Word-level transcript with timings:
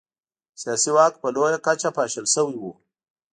سیاسي 0.61 0.89
واک 0.95 1.13
په 1.21 1.27
لویه 1.35 1.59
کچه 1.65 1.89
پاشل 1.97 2.25
شوی 2.33 2.55
و. 2.61 2.65